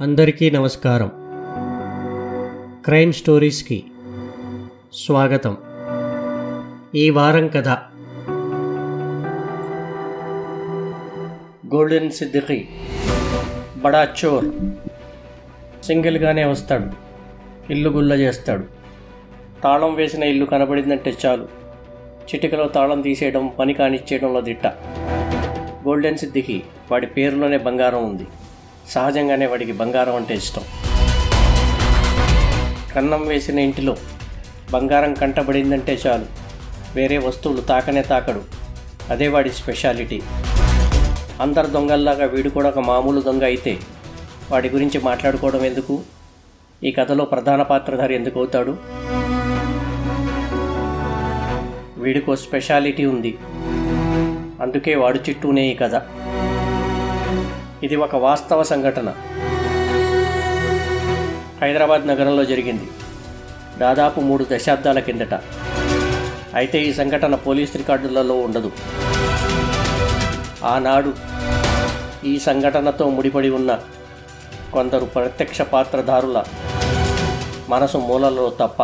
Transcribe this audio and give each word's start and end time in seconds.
అందరికీ 0.00 0.50
నమస్కారం. 0.50 1.12
క్రైమ్ 2.84 3.12
స్టోరీస్కి 3.12 3.84
స్వాగతం. 4.94 5.56
ఈ 6.94 7.10
వారం 7.10 7.48
కథ. 7.48 7.68
గోల్డెన్ 11.74 12.10
సిద్దికి 12.10 12.68
బడా 13.76 14.08
చోర్. 14.24 14.44
సింగిల్గానే 15.84 16.44
వస్తాడు. 16.44 16.86
ఇల్లు 17.72 17.90
గుల్ల 17.90 18.12
చేస్తాడు. 18.12 18.64
తాళం 19.62 19.94
వేసిన 19.94 20.22
ఇల్లు 20.22 20.44
కనబడిందంటే 20.44 21.14
చాలు. 21.26 21.44
చిటికలో 22.34 22.68
తాళం 22.68 23.00
తీసేయడం 23.00 23.50
పని 23.58 23.74
కానిచ్చేయడంలో 23.74 24.40
దిట్ట. 24.40 24.66
గోల్డెన్ 25.86 26.18
సిద్దికి 26.18 26.62
వాడి 26.90 27.06
పేరులోనే 27.06 27.58
బంగారం 27.58 28.08
ఉంది. 28.08 28.26
సహజంగానే 28.90 29.46
వాడికి 29.46 29.72
బంగారం 29.72 30.16
అంటే 30.16 30.34
ఇష్టం. 30.34 30.62
కన్నం 32.94 33.26
వేసిన 33.26 33.58
ఇంటిలో 33.58 33.96
బంగారం 34.70 35.14
కంటబడిందంటే 35.14 35.98
చాలు. 36.06 36.26
వేరే 36.94 37.18
వస్తువులు 37.18 37.60
తాకనే 37.60 38.02
తాకడు. 38.02 38.42
అదే 39.10 39.28
వాడి 39.28 39.50
స్పెషాలిటీ. 39.50 40.22
అందరు 41.40 41.66
దొంగల్లాగా 41.66 42.26
వీడు 42.26 42.48
కూడా 42.48 42.68
ఒక 42.68 42.78
మామూలు 42.78 43.20
దొంగ 43.20 43.44
అయితే 43.44 43.78
వాడి 44.50 44.68
గురించి 44.68 45.00
మాట్లాడుకోవడం 45.00 45.64
ఎందుకు? 45.64 46.02
ఈ 46.84 46.90
కథలో 46.90 47.24
ప్రధాన 47.24 47.62
పాత్రధారి 47.62 48.14
ఎందుకు 48.14 48.38
అవుతాడు? 48.38 48.76
వీడికో 51.96 52.36
స్పెషాలిటీ 52.36 53.04
ఉంది. 53.04 53.38
అందుకే 54.62 54.94
వాడు 54.94 55.18
చుట్టూనే 55.30 55.62
ఈ 55.62 55.74
కథ. 55.74 56.02
ఇది 57.86 57.96
ఒక 58.04 58.16
వాస్తవ 58.24 58.62
సంఘటన. 58.70 59.08
హైదరాబాద్ 61.62 62.04
నగరంలో 62.10 62.44
జరిగింది. 62.50 62.86
దాదాపు 63.82 64.18
మూడు 64.28 64.44
దశాబ్దాల 64.52 64.98
కిందట. 65.06 65.34
అయితే 66.60 66.78
ఈ 66.88 66.92
సంఘటన 67.00 67.34
పోలీస్ 67.46 67.74
రికార్డులలో 67.80 68.36
ఉండదు. 68.46 68.70
ఆనాడు 70.74 71.12
ఈ 72.30 72.34
సంఘటనతో 72.48 73.04
ముడిపడి 73.16 73.50
ఉన్న 73.58 73.70
కొందరు 74.74 75.06
ప్రత్యక్ష 75.16 75.60
పాత్రధారుల 75.74 76.38
మనసు 77.74 77.98
మూలలో 78.08 78.48
తప్ప. 78.62 78.82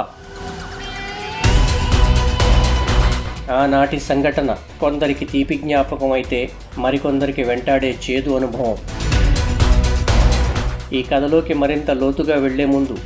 ఆనాటి 3.60 3.98
సంఘటన 4.10 4.50
కొందరికి 4.80 5.24
తీపి 5.32 5.56
జ్ఞాపకం 5.64 6.12
అయితే 6.12 6.38
మరికొందరికి 6.84 7.42
వెంటాడే 7.50 7.90
చేదు 8.04 8.30
అనుభవం. 8.38 8.78
ఈ 10.92 11.02
కథలోకి 11.02 11.54
మరింత 11.54 11.90
లోతుగా 11.90 12.36
వెళ్ళే 12.36 12.66
ముందు 12.66 12.96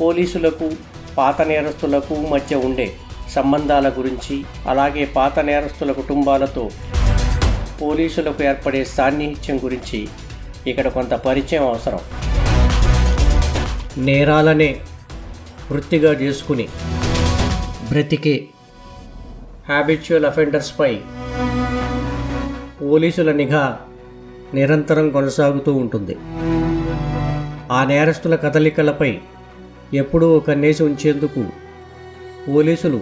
పోలీసులకు 0.00 0.72
పాత 1.18 1.42
నేరస్తులకు 1.42 2.14
మధ్య 2.14 2.56
ఉండే 2.56 2.96
సంబంధాల 3.30 3.88
గురించి 3.88 4.44
అలాగే 4.66 5.04
పాత 5.04 5.38
నేరస్తుల 5.38 5.92
కుటుంబాలతో 5.92 6.70
పోలీసులకు 7.82 8.42
ఏర్పడే 8.42 8.84
సాన్నిహిత్యం 8.84 9.58
గురించి 9.64 10.08
ఇక్కడ 10.66 10.88
కొంత 10.88 11.14
పరిచయం 11.14 11.66
అవసరం. 11.66 12.00
నేరాలనే 13.98 14.80
వృత్తిగా 15.72 16.12
చేసుకుని 16.12 16.68
బ్రతికే 17.90 18.46
హ్యాబిచువల్ 19.68 20.24
అఫెండర్స్పై 20.24 20.98
పోలీసుల 22.80 23.32
నిఘా 23.32 23.78
నిరంతరం 24.54 25.10
కొనసాగుతూ 25.10 25.74
ఉంటుంది. 25.74 26.16
ఆ 27.70 27.84
నేరస్తుల 27.84 28.34
కదలికలపై 28.34 29.20
ఎప్పుడూ 29.94 30.40
కన్నేసి 30.40 30.82
ఉంచేందుకు 30.82 31.42
పోలీసులు 32.48 33.00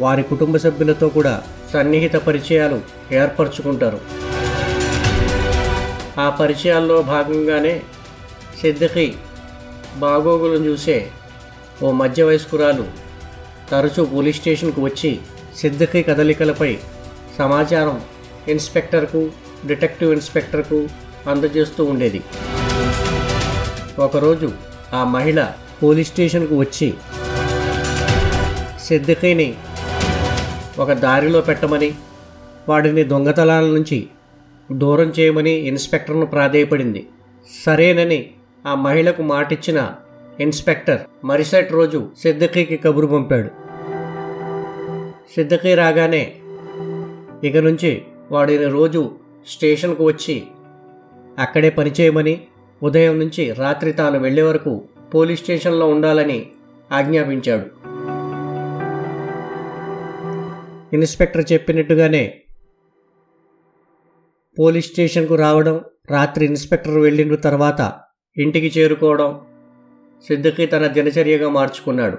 వారి 0.00 0.22
కుటుంబ 0.22 0.56
సభ్యులతో 0.56 1.08
కూడా 1.08 1.42
సన్నిహిత 1.72 2.14
పరిచయాలు 2.14 2.78
ఏర్పరచుకుంటారు. 3.14 4.00
ఆ 6.20 6.30
పరిచయాల్లో 6.30 7.02
భాగంగానే 7.02 7.80
సిద్దికి 8.60 9.14
బాగోగులను 9.96 10.64
చూసే 10.64 11.10
ఓ 11.82 11.90
మధ్య 11.92 12.22
వయస్కురాలు 12.22 12.84
తరచూ 13.70 14.04
పోలీస్ 14.04 14.36
స్టేషన్కు 14.36 14.80
వచ్చి 14.80 15.20
సిద్దికి 15.56 16.02
కదలికలపై 16.02 16.78
సమాచారం 17.38 18.02
ఇన్స్పెక్టర్కు 18.48 19.30
డిటెక్టివ్ 19.66 20.12
ఇన్స్పెక్టర్కు 20.12 20.88
అందజేస్తూ 21.30 21.84
ఉండేది. 21.84 22.20
ఒకరోజు 23.98 24.52
ఆ 24.94 25.04
మహిళ 25.04 25.46
పోలీస్ 25.82 26.08
స్టేషన్కు 26.08 26.58
వచ్చి 26.58 26.94
సిద్దికైని 28.84 29.54
ఒక 30.78 30.92
దారిలో 30.92 31.40
పెట్టమని 31.40 31.94
వాడిని 32.68 33.04
దొంగతనాల 33.04 33.64
నుంచి 33.64 34.06
దూరం 34.72 35.12
చేయమని 35.20 35.50
ఇన్స్పెక్టర్ను 35.50 36.26
ప్రాధేయపడింది. 36.26 37.06
సరేనని 37.66 38.30
ఆ 38.66 38.74
మహిళకు 38.74 39.22
మాటిచ్చిన 39.22 39.90
ఇన్స్పెక్టర్ 40.40 41.00
మరుసటి 41.24 41.72
రోజు 41.72 42.08
సిద్దికీకి 42.22 42.76
కబురు 42.76 43.06
పంపాడు. 43.06 43.48
సిద్దికీ 45.34 45.74
రాగానే 45.74 46.32
ఇక 47.44 47.56
నుంచి 47.56 48.02
వాడిని 48.30 48.64
రోజు 48.64 49.10
స్టేషన్కు 49.48 50.04
వచ్చి 50.04 50.42
అక్కడే 51.38 51.70
పనిచేయమని 51.70 52.40
ఉదయం 52.82 53.18
నుంచి 53.18 53.52
రాత్రి 53.52 53.92
తాను 53.92 54.18
వెళ్ళే 54.18 54.42
వరకు 54.42 54.84
పోలీస్ 55.14 55.42
స్టేషన్లో 55.42 55.86
ఉండాలని 55.86 56.50
ఆజ్ఞాపించాడు. 56.92 57.82
ఇన్స్పెక్టర్ 60.96 61.44
చెప్పినట్టుగానే 61.52 62.42
పోలీస్ 64.58 64.86
స్టేషన్కు 64.86 65.34
రావడం 65.34 65.80
రాత్రి 66.10 66.44
ఇన్స్పెక్టర్ 66.44 66.98
వెళ్ళిన 66.98 67.34
తర్వాత 67.34 67.92
ఇంటికి 68.36 68.80
చేరుకోవడం 68.80 69.40
సిద్దికి 70.28 70.66
తన 70.66 70.86
దినచర్యగా 70.86 71.48
మార్చుకున్నాడు. 71.48 72.16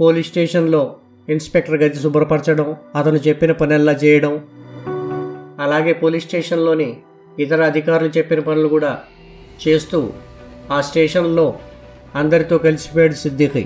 పోలీస్ 0.00 0.28
స్టేషన్లో 0.28 0.96
ఇన్స్పెక్టర్ 1.28 1.74
గది 1.74 1.94
శుభ్రపరచడం 1.94 2.76
అతను 2.94 3.16
చెప్పిన 3.16 3.52
పనెల్లా 3.52 3.92
చేయడం 3.92 4.46
అలాగే 5.60 5.92
పోలీస్ 5.92 6.24
స్టేషన్లోని 6.24 6.96
ఇతర 7.44 7.62
అధికారులు 7.70 8.10
చెప్పిన 8.16 8.40
పనులు 8.40 8.68
కూడా 8.68 8.90
చేస్తూ 9.62 9.98
ఆ 10.72 10.80
స్టేషన్లో 10.80 11.46
అందరితో 12.20 12.58
కలిసిపోయాడు 12.58 13.16
సిద్దిఖి. 13.22 13.64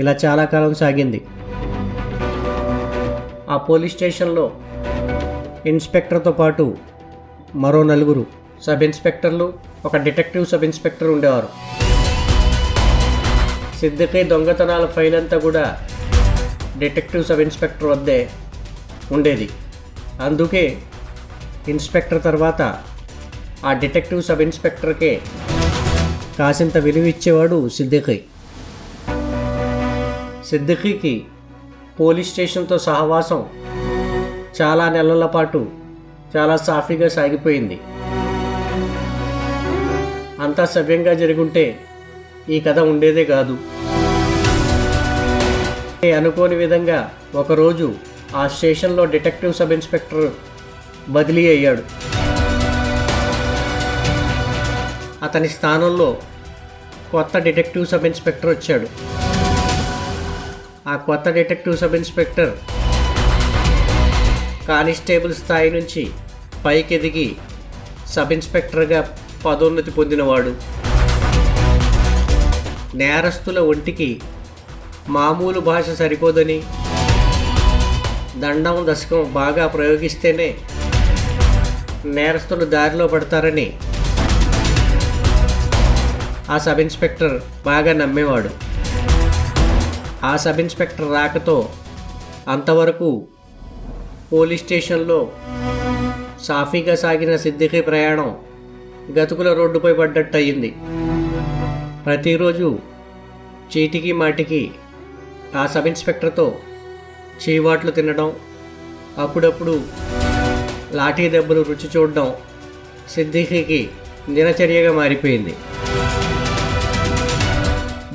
ఇలా 0.00 0.12
చాలా 0.24 0.44
కాలం 0.52 0.74
సాగింది. 0.74 1.20
ఆ 3.50 3.56
పోలీస్ 3.68 3.94
స్టేషన్లో 3.96 4.44
ఇన్స్పెక్టర్తో 5.66 6.32
పాటు 6.32 6.76
మరో 7.64 7.82
నలుగురు 7.82 8.24
సబ్ 8.66 8.82
ఇన్స్పెక్టర్లు 8.88 9.46
ఒక 9.84 9.96
డిటెక్టివ్ 9.96 10.46
సబ్ 10.46 10.64
ఇన్స్పెక్టర్ 10.64 11.10
ఉండేవారు. 11.14 11.48
సిద్దికి 13.80 14.22
దొంగతనాల 14.22 14.86
ఫైల్ 14.86 15.14
అంతా 15.14 15.38
కూడా 15.38 15.64
డిటెక్టివ్ 16.78 17.24
సబ్ 17.24 17.44
ఇన్స్పెక్టర్ 17.46 17.90
వద్దే 17.92 18.18
ఉండేది. 19.12 19.48
అందుకే 20.26 20.64
ఇన్స్పెక్టర్ 21.68 22.22
తర్వాత 22.22 22.76
ఆ 23.66 23.72
డిటెక్టివ్ 23.72 24.22
సబ్ 24.22 24.42
ఇన్స్పెక్టర్కే 24.42 25.20
కాసింత 26.38 26.76
విలువ 26.76 27.04
ఇచ్చేవాడు 27.04 27.68
సిద్దికి 27.68 28.24
సిద్దికీకి 30.48 31.24
పోలీస్ 32.00 32.30
స్టేషన్తో 32.30 32.78
సహవాసం 32.78 33.46
చాలా 34.62 34.88
నెలల 34.88 35.26
పాటు 35.26 35.68
చాలా 36.36 36.56
సాఫీగా 36.56 37.08
సాగిపోయింది. 37.08 37.80
అంతా 40.42 40.64
సవ్యంగా 40.64 41.14
జరుగుంటే 41.14 41.78
ఈ 42.50 42.60
కథ 42.60 42.78
ఉండేదే 42.78 43.24
కాదు. 43.24 43.58
అనుకోని 46.16 46.54
విధంగా 46.54 47.12
ఒకరోజు 47.34 47.94
ఆ 48.36 48.48
స్టేషన్లో 48.48 49.04
డిటెక్టివ్ 49.04 49.54
సబ్ 49.54 49.72
ఇన్స్పెక్టర్ 49.72 50.30
బదిలీ 51.08 51.44
అయ్యాడు. 51.48 51.82
అతని 55.24 55.48
స్థానంలో 55.48 56.16
కొత్త 57.12 57.38
డిటెక్టివ్ 57.38 57.86
సబ్ 57.86 58.06
ఇన్స్పెక్టర్ 58.06 58.50
వచ్చాడు. 58.50 58.86
ఆ 60.88 60.96
కొత్త 60.96 61.28
డిటెక్టివ్ 61.30 61.76
సబ్ 61.76 61.94
ఇన్స్పెక్టర్ 61.94 62.52
కానిస్టేబుల్ 64.68 65.34
స్థాయి 65.34 65.70
నుంచి 65.70 66.10
పైకి 66.64 66.94
ఎదిగి 66.94 67.36
సబ్ 68.14 68.32
ఇన్స్పెక్టర్గా 68.32 69.00
పదోన్నతి 69.46 69.90
పొందినవాడు. 69.90 70.52
నేరస్తుల 72.94 73.58
ఒంటికి 73.58 74.20
మామూలు 75.08 75.60
భాష 75.60 75.84
సరిపోదని 75.90 76.62
దండం 78.42 78.86
దశకం 78.88 79.32
బాగా 79.32 79.66
ప్రయోగిస్తేనే 79.66 80.54
నేరస్తులు 82.04 82.64
దారిలో 82.64 83.06
పడతారని 83.06 83.66
ఆ 86.50 86.58
సబ్ 86.58 86.80
ఇన్స్పెక్టర్ 86.80 87.40
బాగా 87.66 87.92
నమ్మేవాడు. 87.92 88.50
ఆ 90.24 90.36
సబ్ 90.36 90.60
ఇన్స్పెక్టర్ 90.60 91.12
రాకతో 91.12 91.70
అంతవరకు 92.48 93.26
పోలీస్ 94.32 94.62
స్టేషన్లో 94.62 95.18
సాఫీగా 96.44 96.94
సాగిన 96.94 97.36
సిద్దికి 97.36 97.80
ప్రయాణం 97.80 98.30
గతుకుల 99.12 99.52
రోడ్డుపై 99.52 99.92
పడ్డట్టు 99.92 100.36
అయ్యింది 100.36 100.70
ప్రతిరోజు 102.04 102.68
చీటికి 103.72 104.12
మాటికి 104.12 104.62
ఆ 105.56 105.66
సబ్ 105.66 105.86
ఇన్స్పెక్టర్తో 105.86 106.46
చీవాట్లు 107.44 107.90
తినడం 107.90 108.32
అప్పుడప్పుడు 109.18 109.74
లాఠీ 110.98 111.28
దెబ్బలు 111.34 111.62
రుచి 111.68 111.88
చూడడం 111.94 112.28
సిద్దిఖీకి 113.14 113.80
దినచర్యగా 114.30 114.92
మారిపోయింది. 114.92 115.54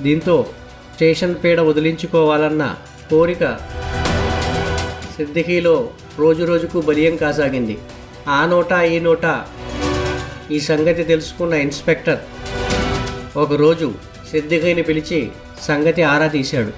దీంతో 0.06 0.36
స్టేషన్ 0.96 1.36
పీడ 1.44 1.60
వదిలించుకోవాలన్న 1.70 2.64
కోరిక 3.10 3.44
సిద్దిఖీలో 5.18 5.76
రోజు 6.20 6.44
రోజుకు 6.44 6.78
బలియం 6.82 7.16
కాసాగింది. 7.16 7.78
ఆ 8.38 8.40
నోట 8.46 8.72
ఈ 8.94 9.00
నోట 9.00 9.26
ఈ 10.52 10.60
సంగతి 10.70 11.04
తెలుసుకున్న 11.04 11.54
ఇన్స్పెక్టర్ 11.66 12.22
ఒకరోజు 13.44 13.88
సిద్దిఖీని 14.32 14.84
పిలిచి 14.90 15.20
సంగతి 15.68 16.02
ఆరా 16.14 16.28
తీశాడు. 16.28 16.72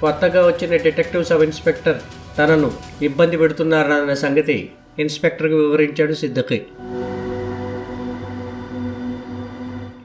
కొత్తగా 0.00 0.40
వచ్చిన 0.46 0.76
డిటెక్టివ్ 0.86 1.24
సబ్ 1.24 1.42
ఇన్స్పెక్టర్ 1.42 2.00
తనను 2.38 2.72
ఇబ్బంది 3.02 3.36
పెడుతున్నారన్న 3.36 4.14
సంగతి 4.14 4.70
ఇన్స్పెక్టర్కు 4.98 5.54
వివరించాడు 5.54 6.12
సిద్దిఖీ. 6.12 6.62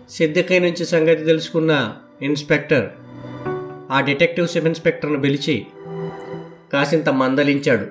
సిద్దిఖీ 0.09 0.59
నుంచి 0.59 0.85
సంగతి 0.85 1.23
తెలుసుకున్న 1.23 1.93
ఇన్స్పెక్టర్ 2.21 2.89
ఆ 3.91 3.99
డిటెక్టివ్ 3.99 4.47
సబ్ 4.47 4.65
ఇన్స్పెక్టర్ను 4.65 5.21
పిలిచి 5.21 5.65
కాసింత 6.73 7.09
మందలించాడు. 7.09 7.85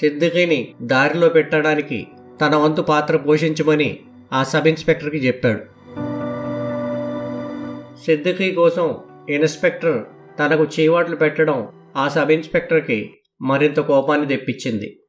సిద్దిఖీని 0.00 0.74
దారిలో 0.82 1.28
పెట్టడానికి 1.28 2.06
తన 2.40 2.56
వంతు 2.56 2.82
పాత్ర 2.82 3.16
పోషించమని 3.16 3.98
ఆ 4.32 4.42
సబ్ 4.42 4.68
ఇన్స్పెక్టర్కి 4.68 5.18
చెప్పాడు. 5.18 5.60
సిద్దిఖీ 8.04 8.52
కోసం 8.52 8.96
ఇన్స్పెక్టర్ 9.28 10.04
తనకు 10.38 10.64
చీవాట్లు 10.64 11.16
పెట్టడం 11.16 11.68
ఆ 11.96 12.08
సబ్ 12.08 12.30
ఇన్స్పెక్టర్కి 12.30 13.14
మరింత 13.42 13.76
కోపాన్ని 13.80 14.26
తెప్పించింది. 14.26 15.00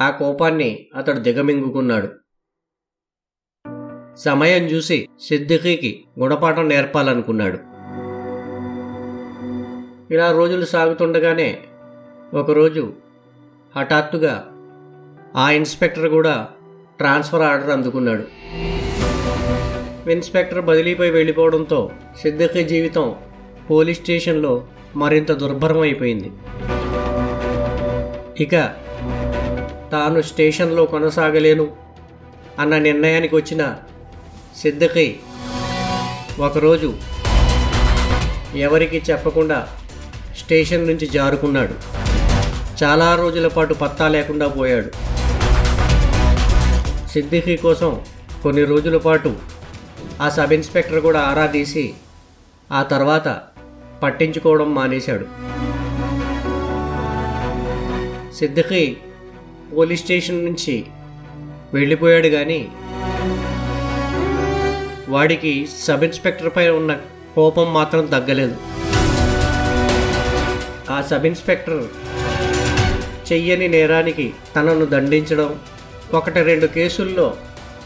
ఆ 0.00 0.10
కోపాన్ని 0.10 0.88
అతడు 0.96 1.18
దిగమింగుకున్నాడు. 1.18 2.08
సమయం 4.16 4.62
చూసి 4.64 5.08
సిద్దిఖీకి 5.20 6.04
గుణపాఠం 6.18 6.68
నేర్పాలనుకున్నాడు. 6.68 7.58
ఇలా 10.14 10.32
రోజులు 10.32 10.64
సాగుతుండగానే 10.64 11.60
ఒకరోజు 12.34 12.94
హఠాత్తుగా 13.76 14.48
ఆ 15.36 15.50
ఇన్స్పెక్టర్ 15.50 16.08
కూడా 16.08 16.48
ట్రాన్స్ఫర్ 16.98 17.42
ఆర్డర్ 17.42 17.70
అందుకున్నాడు. 17.70 18.24
ఇన్స్పెక్టర్ 20.10 20.64
బదిలీపై 20.64 21.10
వెళ్ళిపోవడంతో 21.10 21.90
సిద్దిఖీ 22.20 22.64
జీవితం 22.64 23.14
పోలీస్ 23.70 24.00
స్టేషన్లో 24.02 24.68
మరింత 24.96 25.32
దుర్భరం 25.32 25.80
అయిపోయింది. 25.80 26.30
ఇక 28.42 28.54
తాను 29.92 30.22
స్టేషన్లో 30.22 30.86
కొనసాగలేను 30.86 31.70
అన్న 32.58 32.78
నిర్ణయానికి 32.78 33.36
వచ్చిన 33.36 33.74
సిద్ధకి 34.62 35.18
ఒకరోజు 36.38 36.94
ఎవరికి 38.56 39.02
చెప్పకుండా 39.10 39.68
స్టేషన్ 40.38 40.86
నుంచి 40.86 41.06
జారుకున్నాడు. 41.06 41.74
చాలా 42.84 43.14
రోజుల 43.14 43.48
పాటు 43.48 43.74
పత్తా 43.74 44.08
లేకుండా 44.08 44.48
పోయాడు. 44.48 44.90
సిద్దిఖీ 47.08 47.56
కోసం 47.56 48.00
కొన్ని 48.42 48.64
రోజుల 48.64 48.96
పాటు 48.96 49.36
ఆ 50.22 50.28
సబ్ 50.28 50.52
ఇన్స్పెక్టర్ 50.52 51.00
కూడా 51.00 51.20
ఆరా 51.20 51.46
తీసి 51.46 51.94
ఆ 52.72 52.82
తర్వాత 52.82 53.40
పట్టించుకోవడం 54.02 54.68
మానేశాడు. 54.74 55.26
సిద్దిఖీ 58.38 58.82
పోలీస్ 59.76 60.02
స్టేషన్ 60.04 60.44
నుంచి 60.44 60.74
వెళ్ళిపోయాడు 61.74 62.28
కానీ 62.28 62.60
వాడికి 65.14 65.52
సబ్ 65.84 66.04
ఇన్స్పెక్టర్ 66.04 66.52
పై 66.56 66.68
ఉన్న 66.68 66.92
కోపం 67.34 67.66
మాత్రం 67.74 68.04
తగ్గలేదు. 68.06 68.56
ఆ 70.90 70.98
సబ్ 71.10 71.26
ఇన్స్పెక్టర్ 71.26 71.82
చెయ్యని 73.30 73.68
నేరానికి 73.68 74.26
తనను 74.56 74.86
దండించడం 74.86 75.50
ఒకటి 76.14 76.42
రెండు 76.42 76.66
కేసుల్లో 76.66 77.26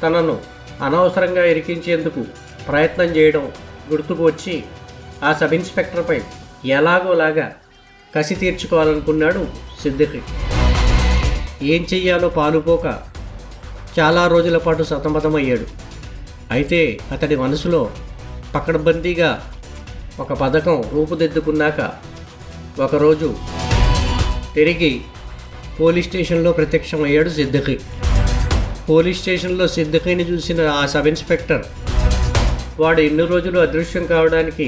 తనను 0.02 0.34
అనవసరంగా 0.86 1.44
ఇరికించేందుకు 1.44 2.22
ప్రయత్నం 2.68 3.08
చేయడం 3.16 3.44
గుర్తుకు 3.92 4.22
వచ్చి 4.24 4.54
ఆ 5.22 5.32
సబ్ 5.32 5.54
ఇన్స్పెక్టర్పై 5.54 6.18
ఎలాగోలాగా 6.68 7.46
కసి 8.14 8.34
తీర్చుకోవాలనుకున్నాడు 8.34 9.42
సిద్దికి 9.82 10.20
ఏం 11.64 11.82
చెయ్యాలో 11.92 12.28
పాలుపోక 12.28 12.86
చాలా 13.98 14.26
రోజుల 14.26 14.56
పాటు 14.58 14.82
సతమతమయ్యాడు. 14.82 15.66
అయితే 16.50 16.80
అతడి 17.12 17.36
మనసులో 17.36 17.80
పకడ్బందీగా 18.54 19.30
ఒక 20.20 20.32
పథకం 20.32 20.84
రూపుదిద్దుకున్నాక 20.94 21.80
ఒకరోజు 22.80 23.28
తిరిగి 24.54 24.92
పోలీస్ 25.78 26.08
స్టేషన్లో 26.08 26.52
ప్రత్యక్షమయ్యాడు 26.52 27.30
సిద్దికి 27.30 27.76
పోలీస్ 28.88 29.20
స్టేషన్లో 29.20 29.66
సిద్దికీని 29.68 30.22
చూసిన 30.22 30.60
ఆ 30.72 30.86
సబ్ 30.86 31.06
ఇన్స్పెక్టర్ 31.06 31.64
వాడు 32.80 33.00
ఎన్ని 33.00 33.26
రోజులు 33.26 33.58
అదృశ్యం 33.60 34.06
కావడానికి 34.06 34.66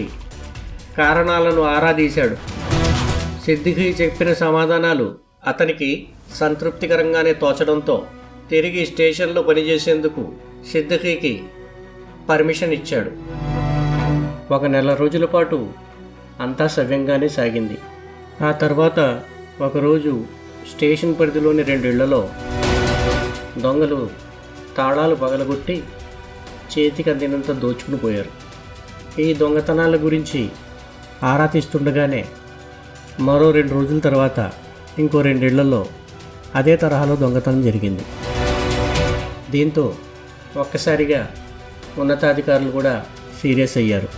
కారణాలను 0.98 1.62
ఆరాదీశాడు. 1.62 2.36
సిద్దికి 3.44 3.96
చెప్పిన 4.02 4.32
సమాధానాలు 4.32 5.14
అతనికి 5.46 6.06
సంతృప్తికరంగానే 6.34 7.32
తోచడంతో 7.32 8.06
తిరిగి 8.50 8.86
స్టేషన్లో 8.86 9.42
పనిచేసేందుకు 9.42 10.32
సిద్దిఖీకి 10.72 11.42
పర్మిషన్ 12.28 12.72
ఇచ్చాడు. 12.72 13.10
ఒక 14.54 14.64
నెల 14.64 14.94
రోజుల 14.94 15.24
పాటు 15.24 15.68
అంతా 16.40 16.66
సవ్యంగానే 16.66 17.28
సాగింది. 17.28 17.78
ఆ 18.44 18.52
తర్వాత 18.52 19.20
ఒకరోజు 19.60 20.24
స్టేషన్ 20.74 21.14
పరిధిలోని 21.20 21.62
రెండిళ్ళలో 21.62 22.28
దొంగలు 23.58 24.10
తాళాలు 24.76 25.14
పగలగొట్టి 25.14 25.82
చేతికి 26.72 27.10
అందినంత 27.10 27.52
దోచుకుని 27.52 27.96
పోయారు. 27.96 28.30
ఈ 29.20 29.34
దొంగతనాల 29.34 29.96
గురించి 29.96 30.50
ఆరా 31.22 31.46
తీస్తుండగానే 31.46 32.24
మరో 33.20 33.50
రెండు 33.50 33.74
రోజుల 33.74 33.98
తర్వాత 33.98 34.52
ఇంకో 34.98 35.20
రెండేళ్ళలో 35.20 35.86
అదే 36.54 36.76
తరహాలో 36.76 37.16
దొంగతనం 37.16 37.62
జరిగింది. 37.62 38.02
దీంతో 39.50 39.94
ఒక్కసారిగా 40.56 41.30
ఉన్నతాధికారులు 41.98 42.70
కూడా 42.70 43.06
సీరియస్ 43.42 43.76
అయ్యారు. 43.76 44.08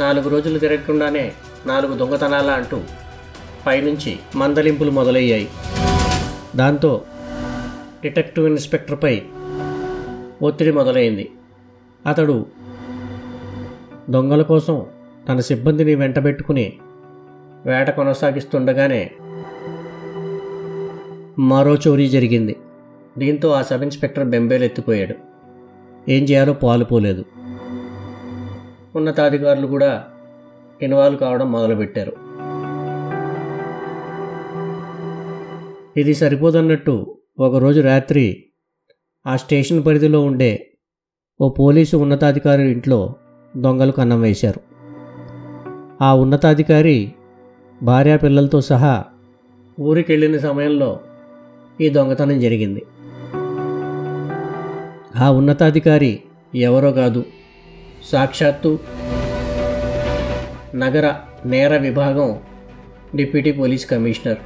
నాలుగు 0.00 0.28
రోజులు 0.28 0.58
తిరగకుండానే 0.58 1.32
నాలుగు 1.66 1.94
దొంగతనాల 1.94 2.50
అంటూ 2.50 2.80
పైనుంచి 3.66 4.18
మందలింపులు 4.34 4.90
మొదలయ్యాయి. 4.90 5.48
దాంతో 6.56 7.02
డిటెక్టివ్ 8.02 8.46
ఇన్స్పెక్టర్పై 8.46 9.22
ఒత్తిడి 10.42 10.72
మొదలైంది. 10.72 11.30
అతడు 12.06 12.46
దొంగల 14.10 14.42
కోసం 14.42 14.86
తన 15.28 15.40
సిబ్బందిని 15.40 15.94
వెంటబెట్టుకుని 15.94 16.72
వేట 17.66 17.90
కొనసాగిస్తుండగానే 17.90 19.10
మరో 21.38 21.74
చోరీ 21.74 22.08
జరిగింది. 22.08 22.56
దీంతో 23.18 23.50
ఆ 23.50 23.62
సబ్ 23.62 23.82
ఇన్స్పెక్టర్ 23.82 24.24
బెంబేలు 24.24 24.64
ఎత్తిపోయాడు 24.64 25.14
ఏం 26.08 26.22
చేయాలో 26.24 26.52
పాలుపోలేదు 26.52 27.24
ఉన్నతాధికారులు 28.96 29.66
కూడా 29.66 30.04
ఇన్వాల్వ్ 30.82 31.18
కావడం 31.18 31.52
మొదలుపెట్టారు. 31.52 32.12
ఇది 35.96 36.14
సరిపోదన్నట్టు 36.14 37.16
ఒకరోజు 37.40 37.80
రాత్రి 37.80 38.44
ఆ 39.26 39.36
స్టేషన్ 39.36 39.84
పరిధిలో 39.84 40.20
ఉండే 40.22 40.66
ఓ 41.40 41.48
పోలీసు 41.48 41.96
ఉన్నతాధికారి 41.96 42.72
ఇంట్లో 42.72 43.14
దొంగలు 43.56 43.92
కన్నం 43.92 44.20
వేశారు. 44.20 44.60
ఆ 46.02 46.14
ఉన్నతాధికారి 46.14 47.12
భార్యా 47.82 48.16
పిల్లలతో 48.16 48.60
సహా 48.60 49.04
ఊరికి 49.80 50.12
వెళ్ళిన 50.12 50.38
సమయంలో 50.38 51.00
ఈ 51.80 51.88
దొంగతనం 51.88 52.40
జరిగింది. 52.40 52.82
ఆ 55.16 55.30
ఉన్నతాధికారి 55.30 56.22
ఎవరో 56.54 56.92
కాదు 56.92 57.24
సాక్షాత్తు 58.04 58.78
నగర 60.74 61.14
నేర 61.46 61.76
విభాగం 61.76 62.38
డిప్యూటీ 63.14 63.52
పోలీస్ 63.52 63.86
కమిషనర్. 63.86 64.38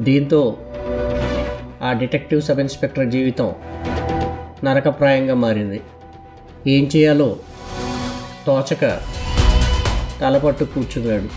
దీంతో 0.00 0.56
ఆ 1.82 1.92
డిటెక్టివ్ 1.92 2.42
సబ్ 2.42 2.60
ఇన్స్పెక్టర్ 2.60 3.10
జీవితం 3.10 3.52
నరకప్రాయంగా 4.64 5.34
మారింది. 5.34 5.80
ఏం 6.74 6.84
చేయాలో 6.96 7.36
తోచక 8.46 8.84
తలపట్టు 10.20 10.64
కూర్చున్నాడు. 10.64 11.28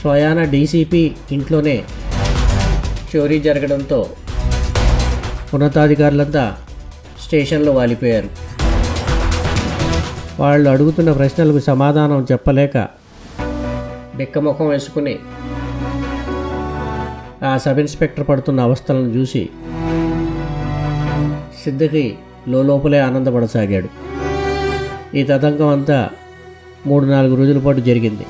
స్వయాన 0.00 0.40
డీసీపీ 0.44 1.02
ఇంట్లోనే 1.32 1.84
చోరీ 3.10 3.38
జరగడంతో 3.38 4.00
ఉన్నతాధికారులంతా 5.54 6.44
స్టేషన్లో 7.24 7.72
వాలిపోయారు. 7.72 8.30
వాళ్ళు 10.42 10.70
అడుగుతున్న 10.70 11.12
ప్రశ్నలకు 11.12 11.58
సమాధానం 11.58 12.26
చెప్పలేక 12.32 12.76
బిక్కముఖం 14.16 14.68
వేసుకుని 14.68 15.16
ఆ 17.48 17.58
సబ్ 17.58 17.78
ఇన్స్పెక్టర్ 17.78 18.28
పడుతున్న 18.28 18.60
అవస్థలను 18.60 19.10
చూసి 19.16 19.42
సిద్ధికి 21.64 22.06
లోపలే 22.48 22.98
ఆనందపడసాగాడు. 22.98 23.88
ఈ 25.16 25.22
తతంకం 25.22 25.68
అంతా 25.68 26.10
మూడు 26.86 27.06
నాలుగు 27.06 27.34
రోజుల 27.34 27.58
పాటు 27.58 27.80
జరిగింది. 27.80 28.26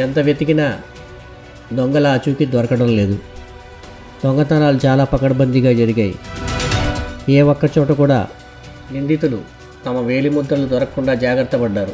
ఎంత 0.00 0.18
వెతికినా 0.18 0.78
దొంగల 1.72 2.06
ఆచూకీ 2.06 2.46
దొరకడం 2.46 2.96
లేదు. 2.96 3.18
దొంగతనాలు 4.24 4.78
చాలా 4.86 5.04
పకడ్బందీగా 5.04 5.72
జరిగాయి. 5.72 6.14
ఏ 7.28 7.40
ఒక్క 7.40 7.78
చోట 7.78 7.88
కూడా 7.88 8.26
నిందితులు 8.92 9.38
తమ 9.86 10.00
వేలిముద్రలు 10.00 10.66
దొరకకుండా 10.66 11.14
జాగ్రత్త 11.14 11.56
పడ్డారు. 11.56 11.92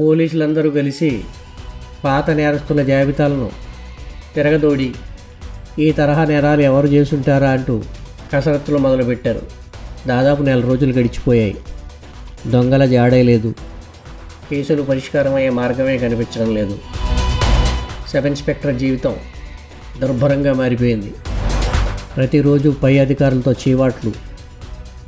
పోలీసులందరూ 0.00 0.70
కలిసి 0.70 1.24
పాత 2.04 2.30
నేరస్తుల 2.30 2.82
జాబితాలను 2.82 3.50
తిరగదోడి 4.34 4.94
ఈ 5.78 5.92
తరహా 5.92 6.24
నేరాలు 6.24 6.60
ఎవరు 6.60 6.86
చేసుంటారా 6.86 7.50
అంటూ 7.50 7.82
కసరత్తులు 8.32 8.78
మొదలుపెట్టారు. 8.78 9.42
దాదాపు 10.06 10.42
నెల 10.42 10.60
రోజులు 10.60 10.92
గడిచిపోయాయి. 10.92 11.56
దొంగల 12.46 12.86
జాడే 12.86 13.22
లేదు. 13.22 13.54
కేసులు 14.50 14.82
పరిష్కారమయ్యే 14.82 15.50
మార్గమే 15.50 15.98
కనిపించడం 15.98 16.54
లేదు. 16.54 16.78
సబ్ 18.08 18.26
ఇన్స్పెక్టర్ 18.26 18.74
జీవితం 18.74 19.16
దుర్భరంగా 20.00 20.52
మారిపోయింది. 20.52 21.14
ప్రతిరోజు 22.16 22.70
పై 22.82 22.98
అధికారులతో 22.98 23.52
చీవాట్లు. 23.52 24.12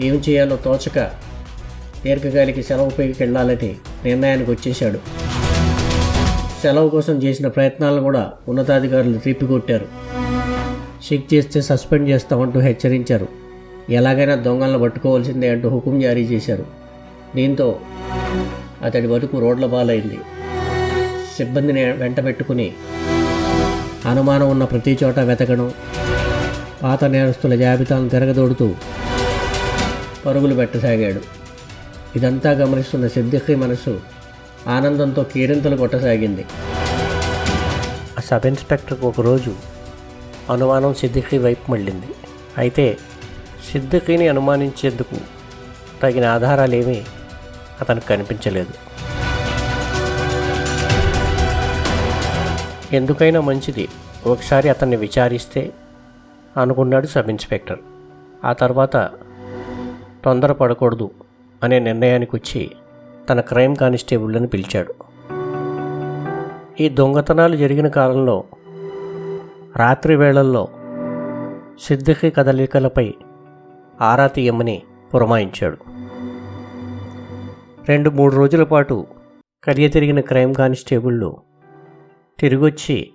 ఏం 0.00 0.14
చేయాలో 0.14 0.56
తోచక 0.56 0.98
దీర్ఘకాలిక 2.04 2.60
సెలవు 2.60 2.90
పైకి 2.90 3.22
వెళ్ళాలని 3.22 3.76
నిర్ణయానికి 4.04 4.50
వచ్చేశాడు. 4.50 4.98
సెలవు 6.62 6.88
కోసం 6.88 7.22
చేసిన 7.22 7.48
ప్రయత్నాలను 7.48 8.02
కూడా 8.02 8.32
ఉన్నతాధికారులు 8.48 9.18
తిప్పికొట్టారు. 9.18 10.15
చెక్ 11.04 11.34
చేస్తే 11.34 11.62
సస్పెండ్ 11.62 12.08
చేస్తామంటూ 12.08 12.60
హెచ్చరించారు. 12.60 13.28
ఎలాగైనా 13.90 14.34
దొంగలను 14.34 14.78
పట్టుకోవాల్సిందే 14.78 15.48
అంటూ 15.48 15.68
హుకుం 15.68 16.00
జారీ 16.00 16.22
చేశారు. 16.22 16.66
దీంతో 17.36 17.80
అతడి 18.82 19.06
బతుకు 19.06 19.38
రోడ్ల 19.38 19.66
పాలైంది. 19.66 20.18
సిబ్బందిని 21.36 21.92
వెంట 21.92 22.24
పెట్టుకుని 22.24 22.72
అనుమానం 24.06 24.50
ఉన్న 24.50 24.64
ప్రతి 24.64 24.98
చోట 25.04 25.18
వెతకడం 25.18 25.72
పాత 26.82 27.04
నేరస్తుల 27.04 27.54
జాబితాను 27.54 28.08
తిరగదోడుతూ 28.08 28.74
పరుగులు 30.26 30.54
పెట్టసాగాడు. 30.54 31.20
ఇదంతా 32.18 32.50
గమనిస్తున్న 32.50 33.08
సిద్దిఖి 33.08 33.54
మనసు 33.54 34.00
ఆనందంతో 34.68 35.22
కీరింతలు 35.22 35.76
కొట్టసాగింది. 35.76 36.44
సబ్ 38.24 38.46
ఇన్స్పెక్టర్కి 38.46 39.06
ఒకరోజు 39.06 39.52
అనుమానం 40.50 40.94
సిద్దిఖి 40.94 41.38
వైపు 41.38 41.70
మళ్ళింది. 41.70 42.06
అయితే 42.58 42.98
సిద్దిఖిని 43.72 44.28
అనుమానించేందుకు 44.28 45.16
తగిన 46.02 46.24
ఆధారాలేమీ 46.24 47.02
అతనికి 47.80 48.06
కనిపించలేదు. 48.06 48.72
ఎందుకైనా 52.92 53.40
మంచిది. 53.40 53.88
ఒకసారి 54.26 54.68
అతన్ని 54.68 54.96
విచారిస్తే 54.96 55.72
అనుకున్నాడు 56.56 57.06
సబ్ 57.06 57.30
ఇన్స్పెక్టర్. 57.30 57.78
ఆ 58.44 58.52
తర్వాత 58.52 59.10
తొందరపడకూడదు 60.24 61.10
అనే 61.62 61.78
నిర్ణయానికి 61.78 62.36
వచ్చి 62.36 62.70
తన 63.30 63.40
క్రైమ్ 63.40 63.76
కానిస్టేబుల్ని 63.76 64.46
పిలిచాడు. 64.46 64.94
ఈ 66.80 66.88
దొంగతనాలు 66.88 67.56
జరిగిన 67.56 67.88
కాలంలో 67.88 68.44
రాత్రి 69.76 70.16
వేళల్లో 70.16 70.68
సిద్దిఖి 71.80 72.30
కదలికలపై 72.30 73.14
ఆరా 74.00 74.26
తీయమని 74.26 74.82
పురమాయించాడు. 75.14 75.76
రెండు 77.88 78.10
మూడు 78.10 78.36
రోజుల 78.36 78.64
పాటు 78.64 79.06
కలియ 79.64 79.88
తిరిగిన 79.88 80.20
క్రైమ్ 80.20 80.54
కానిస్టేబుళ్ళు 80.54 81.42
తిరిగొచ్చి 82.38 83.10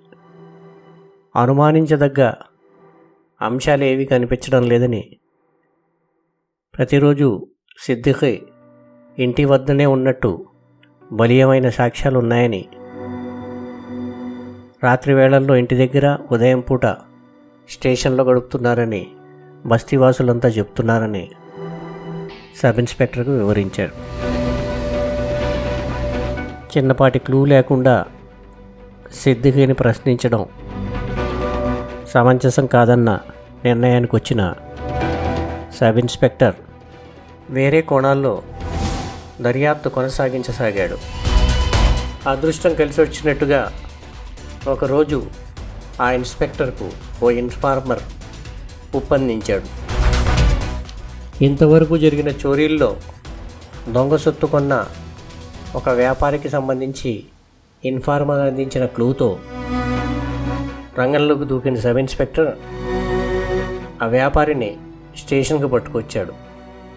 అనుమానించదగ్గ 1.35 2.33
అంశాలు 3.41 3.83
ఏవి 3.83 4.05
కనిపించడం 4.05 4.69
లేదని 4.69 5.17
ప్రతిరోజు 6.77 7.47
సిద్దిఖి 7.79 8.41
ఇంటి 9.19 9.45
వద్దనే 9.45 9.85
ఉన్నట్టు 9.85 10.45
బలీయమైన 11.11 11.69
సాక్ష్యాలు 11.69 12.19
ఉన్నాయని 12.19 12.67
రాత్రి 14.83 15.13
వేళల్లో 15.13 15.55
ఇంటి 15.55 15.87
దగ్గర 15.87 16.17
ఉదయం 16.31 16.59
పూట 16.59 16.85
స్టేషన్లో 17.69 18.23
గడుపుతున్నారని 18.23 19.07
బస్తీవాసులంతా 19.65 20.49
చెప్తున్నారని 20.49 21.31
సబ్ 22.63 22.79
ఇన్స్పెక్టర్కు 22.79 23.31
వివరించారు. 23.31 23.91
చిన్నపాటి 26.77 27.19
క్లూ 27.19 27.45
లేకుండా 27.45 28.05
సిద్దికిని 29.23 29.73
ప్రశ్నించడం 29.73 30.45
సమంజసం 32.07 32.65
కాదన్న 32.65 33.19
నిర్ణయానికి 33.65 34.15
వచ్చిన 34.15 34.53
సబ్ 35.75 35.99
ఇన్స్పెక్టర్ 35.99 36.55
వేరే 37.49 37.81
కోణాల్లో 37.81 38.41
దర్యాప్తు 39.41 39.89
కొనసాగించసాగాడు. 39.89 40.97
అదృష్టం 42.29 42.73
కలిసి 42.73 43.01
వచ్చినట్టుగా 43.01 43.71
ఒకరోజు 44.67 45.27
ఆ 46.01 46.11
ఇన్స్పెక్టర్కు 46.11 46.91
ఓ 47.23 47.29
ఇన్ఫార్మర్ 47.29 48.01
ఉప్పందించాడు. 48.95 49.67
ఇంతవరకు 51.43 51.97
జరిగిన 51.97 52.27
చోరీల్లో 52.27 52.97
దొంగ 53.89 54.15
సొత్తు 54.15 54.45
కొన్న 54.45 54.87
ఒక 55.75 55.89
వ్యాపారికి 55.89 56.49
సంబంధించి 56.49 57.23
ఇన్ఫార్మర్ 57.85 58.39
అందించిన 58.39 58.85
క్లూతో 58.85 59.39
రంగంలోకి 60.99 61.45
దూకిన 61.45 61.75
సబ్ 61.75 61.97
ఇన్స్పెక్టర్ 61.97 62.51
ఆ 64.01 64.07
వ్యాపారిని 64.07 64.77
స్టేషన్కి 65.17 65.67
పట్టుకొచ్చాడు. 65.67 66.33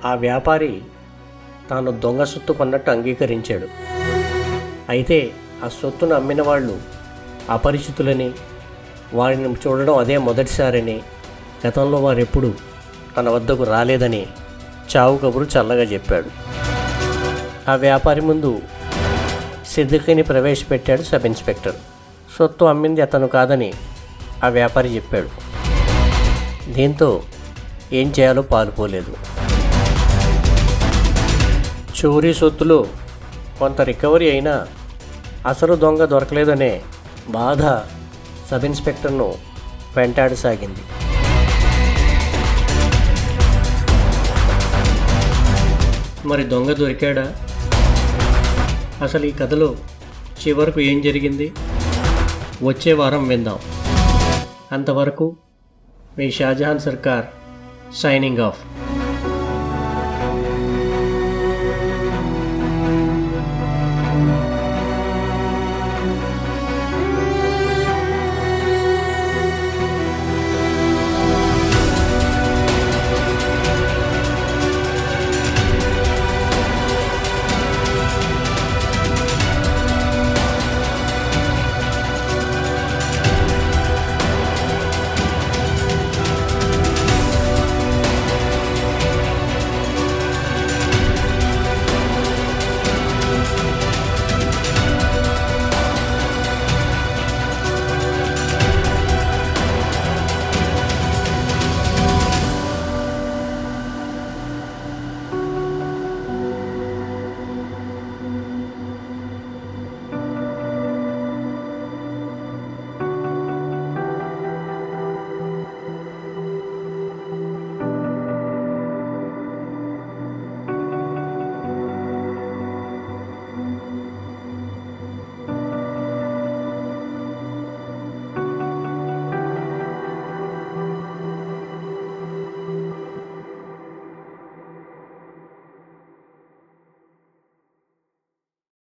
ఆ 0.04 0.14
వ్యాపారి 0.14 0.82
తాను 1.70 1.90
దొంగ 1.90 2.24
సొత్తు 2.24 2.52
కొన్నట్టు 2.52 2.90
అంగీకరించాడు. 2.90 3.68
అయితే 4.88 5.30
ఆ 5.64 5.68
సొత్తును 5.68 6.14
అమ్మిన 6.14 6.42
వాళ్ళు 6.42 6.93
అపరిచితులని 7.50 8.32
వారిని 9.14 9.54
చూడడం 9.66 9.98
అదే 9.98 10.18
మొదటిసారని. 10.18 11.02
గతంలో 11.66 12.02
వారెప్పుడు 12.02 12.54
తన 13.16 13.28
వద్దకు 13.28 13.62
రాలేదని 13.62 14.26
చావు 14.96 15.16
కబురు 15.16 15.44
చల్లగా 15.44 15.82
చెప్పాడు. 15.82 16.26
ఆ 17.70 17.74
వ్యాపారి 17.74 18.20
ముందు 18.20 18.62
సిద్దికిని 19.74 20.22
ప్రవేశపెట్టాడు 20.22 21.02
సబ్ 21.02 21.26
ఇన్స్పెక్టర్. 21.26 21.74
సొత్తు 22.38 22.64
అమ్మింది 22.64 23.00
అతను 23.00 23.26
కాదని 23.26 23.72
ఆ 24.44 24.48
వ్యాపారి 24.48 24.96
చెప్పాడు. 24.96 25.28
దీంతో 26.72 27.22
ఏం 27.92 28.12
చేయాలో 28.20 28.42
పాలుపోలేదు. 28.42 29.16
చోరీ 32.04 32.34
సొత్తులో 32.34 32.86
కొంత 33.58 33.80
రికవరీ 33.80 34.30
అయినా 34.30 34.66
అసలు 35.46 35.74
దొంగ 35.74 36.04
దొరకలేదనే 36.04 36.82
బాధ 37.28 37.62
సబ్ 38.50 38.64
ఇన్స్పెక్టర్ను 38.64 39.34
వెంటాడసాగింది. 39.96 40.80
మరి 46.28 46.44
దొంగ 46.44 46.72
దొరికాడా? 46.72 47.36
అసలు 49.02 49.26
ఈ 49.26 49.30
కథలో 49.30 49.74
చివరకు 50.48 50.80
ఏం 50.80 51.02
జరిగింది? 51.02 51.52
వచ్చే 52.62 52.92
వారం 52.92 53.28
విందాం. 53.28 53.58
అంతవరకు 54.72 55.36
మీ 56.18 56.30
షాజహాన్ 56.30 56.80
సర్కార్ 56.80 57.24
సైనింగ్ 57.96 58.38
ఆఫ్ 58.38 58.58